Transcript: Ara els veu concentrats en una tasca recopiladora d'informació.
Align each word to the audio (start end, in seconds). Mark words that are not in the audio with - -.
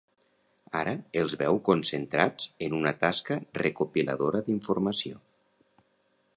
Ara 0.79 0.93
els 1.21 1.35
veu 1.41 1.59
concentrats 1.67 2.49
en 2.69 2.77
una 2.79 2.95
tasca 3.05 3.39
recopiladora 3.61 4.45
d'informació. 4.49 5.25